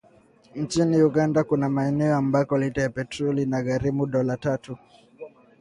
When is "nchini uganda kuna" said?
0.55-1.69